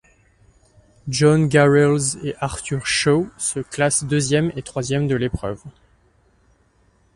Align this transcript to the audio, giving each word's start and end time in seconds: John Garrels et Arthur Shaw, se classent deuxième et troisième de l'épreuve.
John 1.09 1.47
Garrels 1.47 2.17
et 2.23 2.33
Arthur 2.39 2.87
Shaw, 2.87 3.27
se 3.37 3.59
classent 3.59 4.03
deuxième 4.05 4.51
et 4.55 4.63
troisième 4.63 5.07
de 5.07 5.13
l'épreuve. 5.15 5.61